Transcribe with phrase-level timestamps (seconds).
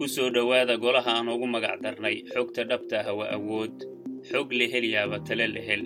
[0.00, 3.76] ku soo dhowaada golaha aan ugu magac darnay xogta dhabta ah waa awood.
[4.30, 5.82] Xog la helyaaba tale la hel.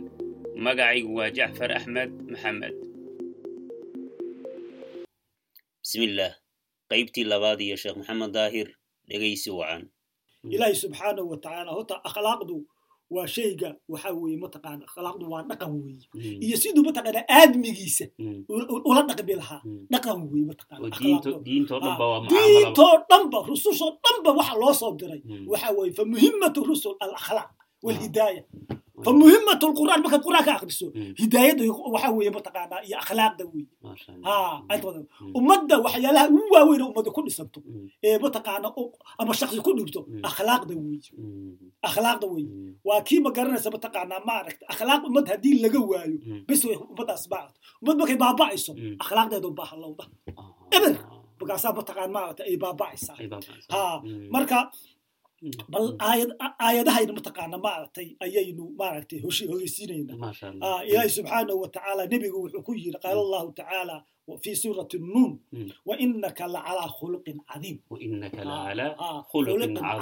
[0.64, 2.75] Magacaygu waa jacfar axmed maxamed.
[5.82, 6.32] Bismillaah
[6.91, 8.69] qaybtii labaad iyo sheekh maxamed daahir
[9.11, 9.82] dhegaysi wacan.
[10.55, 12.57] Ilaahay subxaanahu wa tacaala horta akhlaaqdu
[13.11, 16.07] waa shayga waxaa weeye mataqaana akhlaaqdu waa dhaqan weeye.
[16.45, 18.07] Iyo siduu mataqaana aadmigiisa
[18.88, 19.61] ula dhaqmi lahaa.
[19.93, 20.84] Dhaqan weeye mataqaana
[22.32, 25.20] diintoo dhanba rusushoo dhanba waxa loo soo diray.
[25.51, 27.51] Waxa weeye fa muhimmatu rusul alakhlaaq
[27.84, 28.43] walhidaaya
[29.05, 30.87] fa muhimmatu lqur'aan markaad qur'aan ka akriso
[31.21, 31.62] hidaayadda
[31.95, 33.66] waxa weeye mataqaana iyo akhlaaqda weeye.
[34.27, 34.62] Ha
[35.39, 37.59] ummadda waxyaalaha ugu waaweyn ummadda ku dhisanto
[38.07, 38.69] ee mataqaana
[39.21, 41.11] ama shaksi ku dhibto akhlaaqda weeye.
[41.88, 42.51] Akhlaaqda weeye.
[42.87, 46.16] Waa kii ma garanaysa mataqaanaa maaragta akhlaaq ummad haddii laga waayo
[46.49, 50.05] bis ummaddaas maaragta ummad markay baaba'ayso akhlaaqdeedu baa halowda
[50.77, 50.95] eber!
[51.41, 53.16] Markaasaa mataqaan maaragta ay baaba'aysaa.
[54.35, 54.59] Marka
[55.73, 55.87] bal
[56.65, 60.16] aayadahayna mataqaana maaragtay ayaynu maaragtay hogeysiinaynaa
[60.68, 63.96] ah, ilaahi subxaanahu watacaala nebigu wuxuu ku yiri qaala allahu tacaala
[64.44, 65.32] fi suurati nuun
[65.88, 67.77] wainaka lacalaa khuluqin cadiim.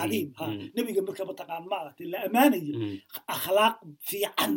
[0.02, 0.28] Cadiim.
[0.42, 2.74] Ah, nebiga marka mataqaan maaragtay la amaanaya
[3.34, 3.76] akhlaaq
[4.08, 4.52] fiican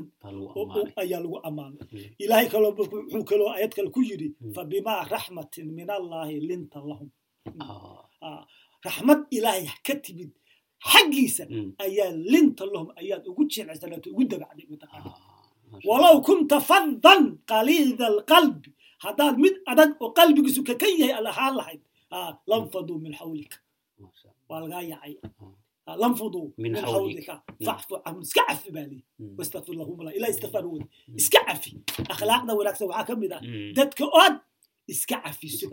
[1.02, 1.82] ayaa lagu ammaanay.
[2.24, 7.10] Ilaahay kaloo wuxuu kaloo ayad kale ku yiri fabimaa raxmatin min allahi linta lahum.
[7.50, 7.62] Mm.
[8.28, 8.42] Ah,
[8.86, 10.32] raxmad ilaahay ka timid
[10.80, 11.70] xaggiisa mm.
[11.86, 18.70] ayaa linta lahum ayaad ugu jilcisanato ugu dabacday mataqaana ah, walow kunta faddan qaliida alqalbi
[19.06, 21.82] haddaad mid adag oo qalbigiisu kakan yahay ad ahaan lahayd
[22.16, 23.58] ah, lanfaduu min xawlika
[24.50, 25.16] waa lagaa yaacay
[25.88, 25.96] ah.
[26.02, 27.66] lanfuduu min xawlika mm.
[27.66, 29.36] facfu canhum iska cafi baa leeyi mm.
[29.38, 30.86] wastaqfir lahum ilaa istiqfaar wada
[31.20, 31.72] iska cafi.
[32.14, 33.42] Akhlaaqda wanaagsan waxaa ka mid ah
[33.78, 34.36] dadka ood
[34.88, 35.68] iska cafiso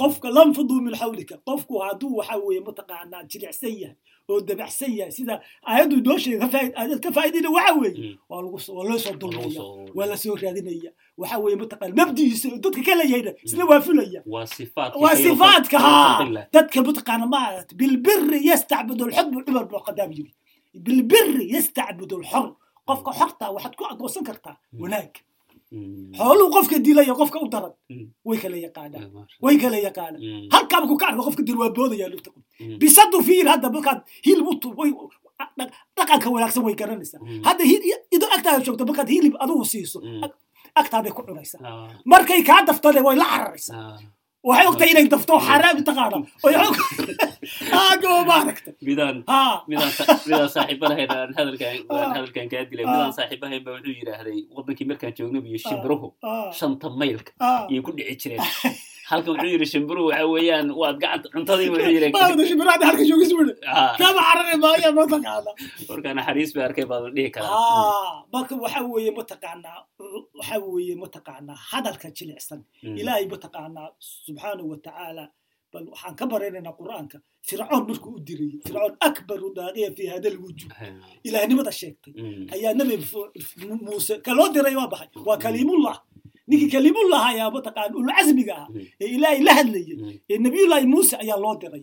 [0.00, 3.96] qofka lanfaduu min xawlika qofku hadduu waxa weeye mataqaanaa jilicsan yahay
[4.28, 5.12] oo dabacsan yahay.
[5.12, 6.46] Sida aayaddu noo sheega
[6.80, 8.18] aayad ka faa'iidayna waxa weeye.
[8.28, 9.62] Waa lagu waa loo soo dulmaya
[9.94, 10.90] waa la soo raadinaya.
[11.16, 17.26] Waxa weeye mataqaan mabdigiisa dadka ka leeyahayna isna waa fulaya waa sifaadka haa dadka mataqaana
[17.26, 20.32] maarata bilbiri yastacbudu alxukmu cumar buu qadaam yiri.
[20.74, 22.46] Bilbiri yastacbudu alxor
[22.88, 25.12] qofka xorta waxaad ku adoosan kartaa wanaag
[26.18, 27.72] xooluhu qofka dilaya qofka u daran
[28.28, 29.08] way kala yaqaanaan.
[29.44, 30.22] Way kala yaqaanaan.
[30.54, 32.30] Halkaa markuu ka arko qofka dil waa boodaya lugta
[32.80, 34.54] bisadu fiir hadda markaad hilib u
[35.98, 37.20] dhaqanka wanaagsan way garanaysaa.
[37.46, 37.62] Hadda
[38.16, 39.98] idoo agtaada joogto markaad hilib adigu siiso
[40.80, 41.60] agtaaday ku cunaysaa.
[42.12, 43.98] Markay kaa daftane way la cararaysaa
[44.48, 46.18] waxay ogtahay inay dafto xaraami taqaana
[47.82, 49.16] aagoo maaragta midaan
[49.70, 55.12] midaan saaxiibanahayn aan hadalkaan aan hadalkaan kaa dilay midaan saaxiibahayn baa wuxuu yidhaahday waddankii markaan
[55.18, 56.08] joogno iyo shimbiruhu
[56.58, 57.32] shanta maylka
[57.70, 58.44] ayay ku dhici jireen
[59.10, 63.54] halkan wuxuu yidhi shimbiruhu waxa weeyaan waad gacanta cuntadii wuxuu yidhi shimbiraada halka joogis wada
[64.00, 65.50] kama carari maaya mataqaana
[65.88, 68.26] marka naxariis bay arkay baa la dhihi karaa.
[68.34, 69.78] Marka waxa weeye mataqaanaa
[70.38, 72.60] waxa weeye mataqaanaa hadalka jilicsan.
[73.00, 73.88] Ilaahay mataqaanaa
[74.24, 75.24] subxaanahu wa tacaala
[75.72, 77.16] bal waxaan ka baraynaynaa qur'aanka
[77.48, 80.70] fircoon markuu u dirayay fircoon akbaru daaqiya fi hada lwujud
[81.28, 82.12] ilaahnimada sheegtay.
[82.54, 82.96] Ayaa nebi
[83.86, 85.08] muuse kaloo diray waa baxay.
[85.28, 85.96] Waa kaliimullah
[86.48, 88.66] ninkii kaliimullah ayaa mataqaan ulcasmiga ah
[89.02, 89.96] ee ilaahay la hadlayay
[90.30, 91.82] ee nabiyullaahi muuse ayaa loo diray.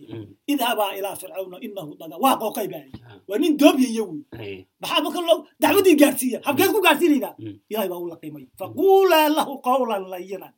[0.52, 2.16] Idhabaa ilaa fircawna inahu daga.
[2.24, 2.84] Waa qooqay baa
[3.28, 7.34] waa nin doobiyaya wey maxaa marka loo dacwadii gaarsiiya habkeed ku gaarsiinaydaa
[7.70, 10.52] ilahay baa u laqimay faquulaa lahu qawlan layinan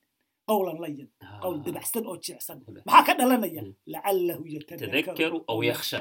[0.50, 1.08] qawlan layin
[1.42, 3.62] qawl dabacsan oo jecsan maxaa ka dhalanaya?
[3.92, 5.98] Lacalahu yatadakaru aw yakhsha.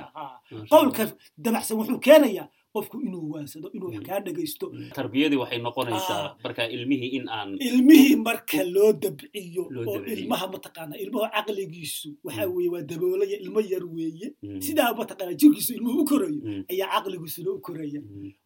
[0.73, 1.03] Qawlka
[1.45, 4.65] dabacsan wuxuu keenayaa qofku inuu waansado inuu wax kaa dhegaysto
[4.97, 11.27] tarbiyadii waxay noqonaysaa marka ilmihii in aan ilmihii marka loo dabciyo oo ilmaha mataqaana ilmaha
[11.35, 14.27] caqligiisu waxa weeye waa daboolaya ilmo yar weeye.
[14.65, 16.41] Sidaa mataqaana jirkiisu ilmuhu u korayo
[16.71, 18.01] ayaa caqligiisuna u koraya.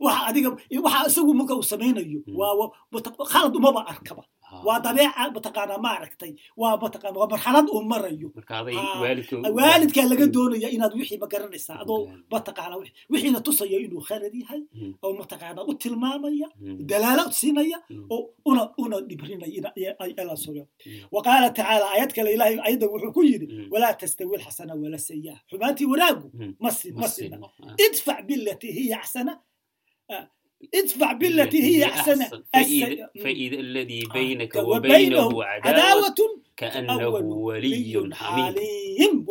[0.06, 0.50] Waxa adiga
[0.86, 2.72] waxa isagu marka uu samaynayo waa
[3.32, 4.24] khalad umaba arkaba
[4.68, 8.30] waa dabeeca mataqaana maaragtay waa mataqaana waa marxalad uu marayo?
[9.58, 11.76] Waalidkaa laga doonaya inaad wixii ma garanaysaa.
[11.84, 12.00] Adoo
[12.34, 12.76] mataqaana
[13.12, 14.62] wixiina tusaya inuu khalad yahay
[15.06, 16.48] oo mataqaana u tilmaamaya
[16.92, 17.78] dalaalo siinaya
[18.14, 18.20] oo
[18.50, 19.70] una una dhibrinaya
[20.44, 20.64] sugo
[21.16, 25.88] waqaala tacaala aayad kale ilahay ayadda wuxuu ku yidhi walaa tastawi alxasana wala sayaa xumaantii
[25.94, 26.28] wanaagu
[26.64, 27.38] masin masina
[27.86, 29.34] idfac bilatii hiya axsana
[30.76, 32.44] ادفع بالتي هي أحسن, أحسن.
[32.54, 36.16] فإذا, فإذا الذي بينك وبينه عداوة
[36.58, 37.08] كأنه
[37.48, 39.26] ولي حميم.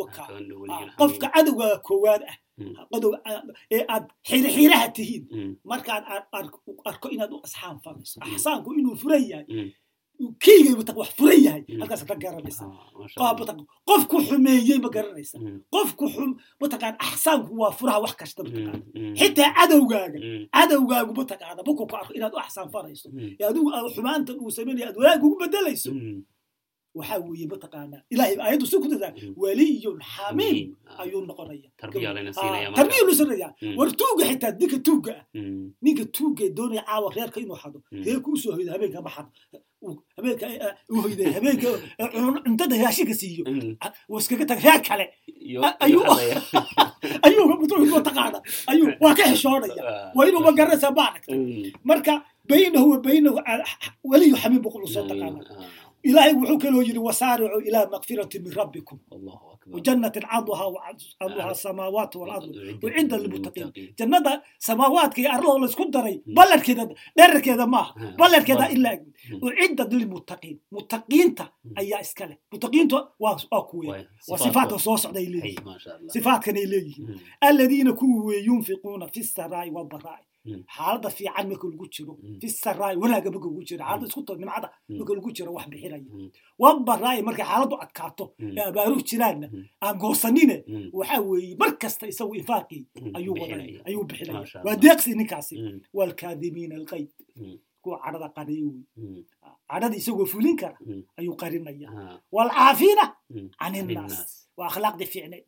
[0.99, 2.35] qofka cadowgaa koowaad ah
[2.95, 3.11] adow
[3.71, 5.23] ee aad xirxiraha tihiin
[5.71, 6.03] markaad
[6.89, 9.45] arko inaad u asxaan fadhiso axsaanku inuu furan yahay
[10.43, 11.63] keygay mataq wax furan yahay.
[11.79, 12.63] Halkaas ka garanaysa.
[13.89, 15.37] Qofku xumeeyey ma garanaysa.
[15.73, 16.05] Qofku
[16.61, 18.83] mataqaan axsaanku waa furaha wax kasta mataqaana
[19.19, 20.19] xitaa cadowgaaga
[20.55, 23.07] cadowgaagu mataqaana markuu ku arko inaad u axsaan farayso.
[23.39, 25.91] Ee adigu aad xumaantan uu samaynaya aad wanaag ugu bedelayso.
[26.97, 30.57] Waxaa weeye mataqaanaa ilahay aayaddu si ku dadaa waliyun xamiim
[31.01, 31.69] ayuu noqonaya.
[32.77, 35.23] Tarbiya lu sinaya war tuuga xitaa ninka tuuga ah.
[35.85, 37.79] Ninka tuuga ee doonaya caawa reerka inuu xado.
[38.05, 39.29] Reerka u soo hoyda habeenka ma xado
[40.89, 41.69] u hoyday habeenka
[42.45, 43.43] cuntada raashinka siiyo.
[44.19, 45.05] Iskaga tag reer kale.
[45.85, 46.03] Ayuu
[47.25, 47.45] ayuu
[47.95, 48.39] mataqaana
[48.71, 50.11] ayuu waa ka xishoonaya.
[50.15, 51.33] Waa inuu ma garanaysaa maaragta
[51.83, 52.13] marka
[52.49, 53.37] baynahu wa baynahu
[54.03, 55.39] waliyu xamiim boqol u soo taqaana
[56.03, 58.99] ilaahay wuxuu kaloo yidhi wasaaricuu ilaa makfirati min rabbikum.
[59.73, 62.49] Wajanatin caduhaa samaawaat walardu
[62.85, 63.69] ucidda lilmuttaqiin
[63.99, 64.31] jannada
[64.67, 66.83] samaawaadka iyo arladoo laysku daray ballarkeeda
[67.17, 68.97] dherarkeeda maaha ballarkeeda ilaa
[69.47, 71.45] ucidda lilmuttaqiin muttaqiinta
[71.81, 72.37] ayaa iska leh.
[72.51, 73.87] Muttaqiinta waa kuwe.
[74.29, 74.79] Waa sifaatka.
[74.85, 75.63] soo socda ay leeyihiin
[76.13, 77.19] sifaatkana ay leeyihiin.
[77.41, 80.23] Aladiina kuwi wey yunfiquuna fi saraa'i wabaraa'i
[80.75, 84.67] xaalada fiican marka lagu jiro fi saraay wanaaga marka lagu jiro xaalada isku nimcada
[84.99, 86.03] marka lagu jiro wax bixinaya
[86.63, 88.25] wabaraay markay xaaladu adkaato
[88.57, 89.47] ee abaaruhu jiraanna
[89.85, 90.55] aan goosanine
[90.99, 92.81] waxaa weeye mar kasta isagu infaaqii
[93.17, 95.55] ayuu wadanaya ayuu bixinaya waa deeqsi ninkaasi
[95.97, 97.09] waalkaadimiina alqayd
[97.83, 99.23] kuwa cadhada qariya wey
[99.69, 100.77] cadhada isagoo fulin kara
[101.19, 101.87] ayuu qarinaya.
[102.35, 103.05] Waalcaafiina
[103.59, 104.15] can innaas
[104.57, 105.45] waa akhlaaqdii fiicneed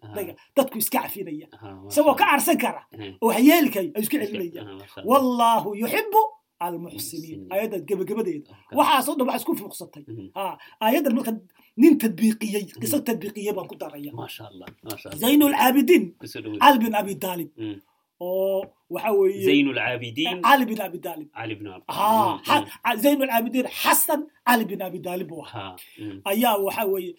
[0.56, 1.48] dadku iska cafinaya
[1.90, 2.82] isagoo ka arsan kara
[3.22, 4.62] oo waxyeelikayo ayuu iska celinaya.
[5.10, 6.22] Wallaahu yuxibu
[6.66, 8.50] almuxsiniin ayadda gebagabadeeda
[8.80, 10.04] waxaasoo dhan waxa isku fuuqsatay.
[10.88, 11.32] Ayaddan marka
[11.82, 14.12] nin tadbiiqiyey qiso tadbiiqiyey baan ku daraya.
[15.22, 16.04] Zayn lcaabidiin
[16.62, 17.50] cali bin abi taalib
[18.28, 18.62] oo
[18.94, 21.68] waxa weeye zayn lcaabidiin cali bin abi taalib cali bin
[23.04, 25.76] zayn lcaabidiin xasan cali bin abi taalib buu ahaa.
[26.32, 27.14] Ayaa waxa weeye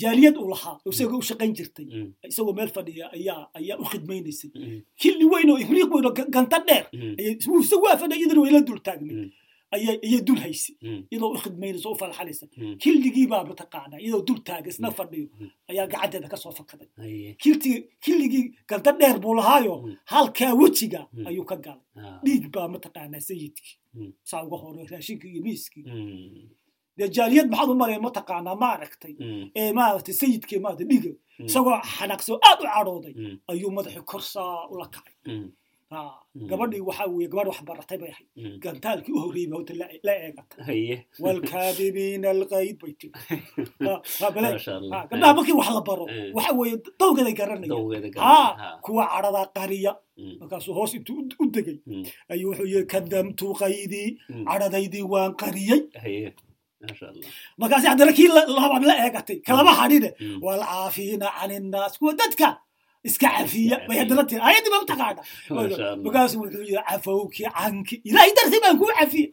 [0.00, 1.86] jaaliyad uu lahaa isagoo u shaqayn jirtay.
[2.30, 4.50] Isagoo meel fadhiya ayaa ayaa u khidmaynaysay.
[5.00, 6.84] Killi weyn oo ibriiq weyn oo ganta dheer
[7.62, 9.16] isagu waa fadhiya iyadana wayla dul taagnay
[9.74, 10.74] ayay dul haysay
[11.10, 12.46] iyadoo u khidmaynaysa u falxalaysa
[12.82, 15.26] killigii baa mataqaanaa iyadoo dul taaga isna fadhiyo.
[15.70, 16.88] Ayaa gacanteeda ka soo fakaday.
[18.04, 19.74] Killigii ganta dheer buu lahaayo
[20.12, 21.84] halkaa wejiga ayuu ka galay.
[22.24, 23.76] Dhiig baa mataqaanaa sayidkii.
[24.24, 25.84] Saa uga hore raashinkii iyo miiskii.
[26.98, 29.14] Dee jaaliyad maxaad u malaya mataqaanaa ma aragtay?
[29.56, 31.10] Ee maaragtay sayidkii maaragtay dhiga.
[31.48, 33.14] Isagoo xanaaqsoo aad u cadhooday
[33.50, 35.14] ayuu madaxii korsaa ula kacay
[36.50, 38.28] gabadhii waxaa weeye gabadh wax baratay bay ahayd
[38.64, 39.62] gantaalkii u horreeyey baa
[40.08, 40.82] la eegatay
[41.24, 43.12] waalkaadimiina alqayd bay tiri
[44.20, 46.06] gabdhaha markii wax la baro
[46.36, 49.92] waxa weeye dawgeeday garanayaan kuwa cadhadaa qariya.
[50.40, 51.78] Markaasuu hoos intuu u degay.
[52.28, 54.18] Ayuu wuxuu yiri kadamtu qaydii
[54.48, 55.82] cadhadaydii waan qariyey.
[57.58, 60.10] Markaasi haddana kii la eegatay kalama hadhine
[60.42, 62.48] waalcaafiina can innaas kuwa dadka
[63.04, 65.22] iska cafiya bay haddana tiri ayaddii ba mataqaana
[66.04, 69.26] markaasu wuxuu yiri cafowki canki ilaahay dartii baan kuu cafiye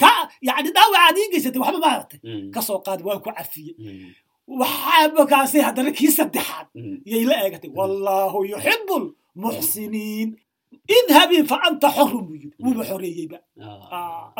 [0.00, 0.10] ka
[0.48, 2.20] yani dhaawacaad ii geysatay waxba maaragtay
[2.54, 3.72] ka soo qaad waan ku cafiye
[4.60, 6.66] waxaa markaasi haddana kii saddexaad
[7.12, 7.70] yay la eegatay.
[7.78, 8.96] Wallaahu yuxibu
[9.36, 10.28] lmuxsiniin
[10.98, 13.38] idhabii fa anta xorun buu yiri wuuba xoreeyeyba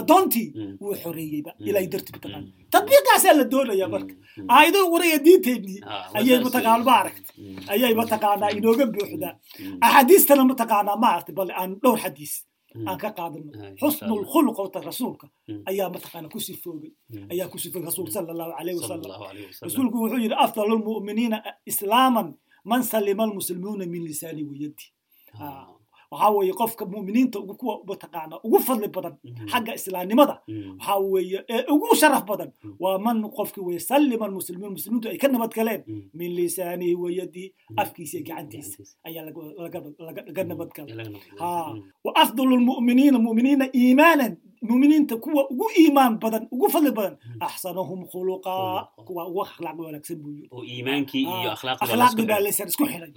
[0.01, 0.47] addoontii
[0.81, 4.15] wuu xoreeyeyba ilaahay dartii mataqaana tadbiiqaasaa la doonaya marka.
[4.57, 5.79] Aayadoo waraya diinteennii
[6.19, 7.35] ayay mataqaana maaragtay.
[7.73, 9.35] Ayay mataqaanaa inooga buuxdaa
[9.87, 12.35] axaadiistana mataqaanaa maaragtay bale aan dhowr xadiis
[12.89, 15.27] aan ka qaadano xusnu lkhuluq wata rasuulka
[15.71, 16.93] ayaa mataqaana ku sifoogay
[17.33, 19.03] ayaa ku sifoogay rasuulka sala allahu alayhi wasalam
[19.67, 21.39] rasuulku wuxuu yidhi afdalu lmu'miniina
[21.71, 22.29] islaaman
[22.71, 24.85] man salima almuslimuuna min lisaani wayadi
[26.13, 29.15] waxaa weeye qofka mu'miniinta kuwa mataqaana ugu fadli badan
[29.53, 30.35] xagga islaamnimada
[30.79, 32.51] waxaa weeye ee ugu sharaf badan
[32.83, 35.83] waa man qofki weye sallima almuslimiin muslimiintu ay ka nabad galeen.
[36.19, 37.49] Min lisaanihi wayadii
[37.83, 38.79] afkiisa iyo gacantiisa
[39.09, 39.25] ayaa
[40.27, 41.07] laga nabad galay.
[42.05, 44.33] Wa afdalu lmu'miniina mu'miniina iimaanan
[44.69, 47.17] mu'miniinta kuwa ugu iimaan badan ugu fadli badan
[47.47, 52.85] axsanahum khuluqaa kuwa ugu akhlaaq wanaagsan buu yiri oo iimaankii iyo akhlaaqdii baa laysan isku
[52.91, 53.11] xidhay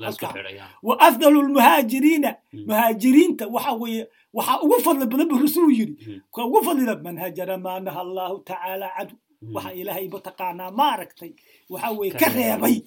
[0.87, 2.31] wa afdalu lmuhaajiriina
[2.67, 4.03] muhaajiriinta waxa weeye
[4.37, 5.93] waxaa ugu fadli badan buu rasuul yiri
[6.35, 9.15] ka ugu fadlina man hajara maa naha allahu tacaala cadu
[9.55, 11.31] waxa ilaahay mataqaanaa maaragtay
[11.73, 12.77] waxa weeye ka reebay.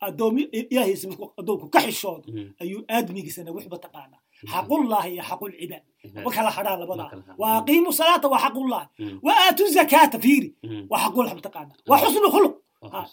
[0.00, 2.24] Adoonku ka xishoodo
[2.62, 4.20] ayuu aadmigiisana wix mataqaanaa
[4.52, 5.84] xaqullahi iyo xaqulcibaad
[6.24, 8.86] ma kala hadhaa labadaa wa aqiimu salaata waa xaqullahi
[9.26, 10.48] wa aatu zakaata fiiri.
[10.90, 12.54] Waa xaqullah mataqaana waa xusnu khuluq.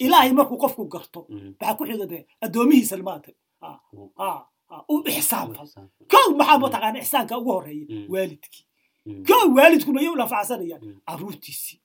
[0.05, 1.19] Ilaahay markuu qofku garto
[1.59, 3.29] waxaa ku xigade addoomihiisa maanta
[4.93, 5.67] u ixsaan fal.
[6.13, 8.63] Kow maxaa mataqaana ixsaanka ugu horreeya waalidkii.
[9.27, 11.77] Kow waalidkuna yay u nafacsanayaan caruurtiisii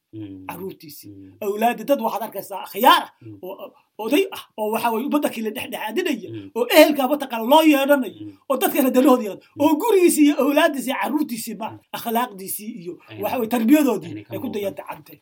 [0.48, 1.12] caruurtiisii
[1.44, 3.08] awlaadi dad waxaad arkaysaa khiyaara
[3.42, 3.72] oo
[4.04, 9.22] oday ah oo waxa weye kale dhexdhexaadinaya oo ehelkaa mataqaana loo yeedhanayo oo dadkana dalahooda
[9.28, 12.92] yeedhan oo gurigiisii iyo awlaadiisii iyo caruurtiisii ma akhlaaqdiisii iyo
[13.22, 15.18] waxa weye tarbiyadoodii ay ku dayantacantay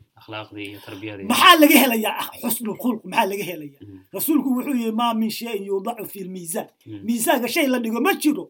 [1.30, 2.24] maxaa laga helayaa?
[2.42, 3.80] Xusnu khulq maxaa laga helayaa?
[4.16, 6.68] Rasuulku wuxuu yihi maa min shayin yuudacu fi lmiisaan
[7.06, 8.44] miisaanka shay la dhigo ma jiro.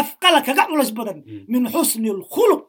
[0.00, 1.18] Afqala kaga culays badan
[1.52, 2.66] min xusni lkhuluq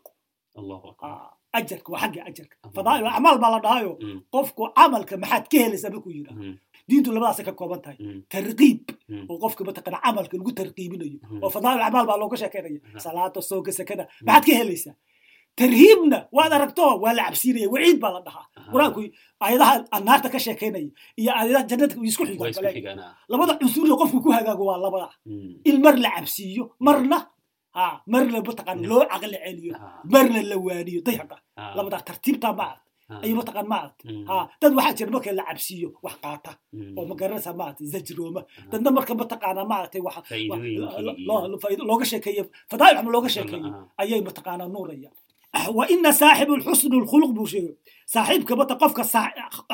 [1.60, 2.56] ajarka waa xagga ajarka.
[2.76, 3.92] Fadaa'il acmaal baa la dhahayo
[4.34, 6.42] qofku camalka maxaad ka helaysaa markuu yidhaha
[6.90, 7.98] diintu labadaasay ka kooban tahay.
[8.34, 8.82] Tarqiib.
[9.30, 11.18] Oo qofka mataqana camalka lagu tarqiibinayo.
[11.44, 14.96] Oo fadaa'il acmaal baa looga sheekeynaya salaada soonka sakada maxaad ka helaysaa?
[15.60, 17.68] Tarhiibna waad aragto waa la cabsiinaya.
[17.74, 18.46] Waciid baa la dhahaa.
[18.74, 19.00] Qur'aanku
[19.48, 19.74] ayadaha
[20.08, 20.90] naarta ka sheekeynaya
[21.22, 22.52] iyo ayadaha jannadka isku xigaan.
[23.32, 25.08] labada cunsurida qofku ku hagaago waa labada.
[25.70, 27.18] In mar la cabsiiyo marna
[28.14, 29.76] marna mataqan loo caqli celiyo
[30.14, 31.38] marna la waaniyo dayhaqa
[31.78, 34.26] lamadaa tartiibtaa ma aragt ayu mataqan ma mm.
[34.62, 36.52] dad waxaa jira marka la cabsiiyo wax qaata.
[36.74, 36.98] Mm.
[36.98, 38.42] Oo magaranaysa maarata zajrooma.
[38.72, 40.02] Dadna marka mataqaana maaragtay
[41.90, 43.70] looga sheekeeye fadaail looga sheekeeyo
[44.02, 45.14] ayay mataqaana nuurayaan
[45.78, 47.76] waina saaxibu xusnu lkhuluq buu sheegay.
[48.14, 49.04] Saaxiibka mata qofka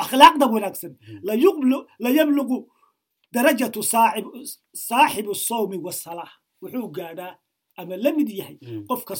[0.02, 0.92] akhlaaqda wanaagsan.
[1.00, 1.20] Mm.
[2.04, 2.68] La yablugu
[3.32, 3.80] darajatu
[4.88, 6.32] saaxibu sawmi wasalaa
[6.62, 7.32] wuxuu gaadhaa
[7.76, 8.56] ama la mid yahay
[8.88, 9.14] qofka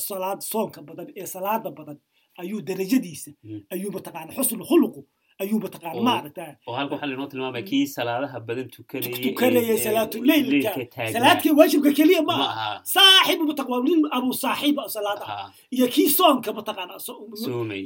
[0.51, 1.99] soonka badan ee salaada badan
[2.43, 3.31] ayuu darajadiisa
[3.75, 5.01] ayuu mataqaana xusn khuluqu
[5.43, 7.87] ayuu mataqaana maaragtaa oo mm.
[7.87, 10.73] salaadaha badan tukanayay tukanayay salaatuleylka
[11.13, 12.81] salaadkii waajibka keliya ma aha.
[12.85, 15.53] Saaxibu mataqaana nin abu saaxiiba ah salaadaha.
[15.71, 16.95] Iyo kii soonka mataqaana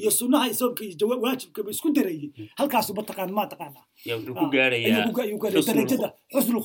[0.02, 2.30] iyo sunnaha soonka iyo waajibkaba isku darayay.
[2.58, 3.80] Halkaasu mataqaana ma taqaana
[5.66, 6.60] darajada xusnu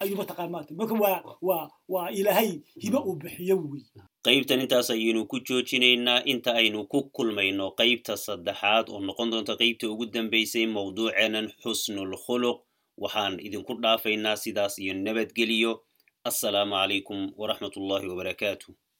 [0.00, 0.94] ayuu mataqaan marka
[1.88, 3.82] waa ilaahay hiba uu bixiyo wey
[4.24, 7.70] qaybtan intaas ayaynu ku joojinaynaa inta aynu ku kulmayno.
[7.80, 12.58] Qaybta saddexaad oo noqon doonta qaybta ugu dambaysay mawduuceenan xusnul khuluq.
[12.98, 15.72] Waxaan idinku dhaafaynaa sidaas iyo nabadgeliyo
[16.24, 18.74] assalaamu calaykum waraxmat ullahi wabarakaatu